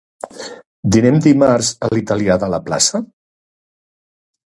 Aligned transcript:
Dinem 0.95 1.19
dimarts 1.25 1.69
a 1.87 1.89
l'italià 1.93 2.39
de 2.45 2.49
la 2.53 2.61
plaça? 2.71 3.03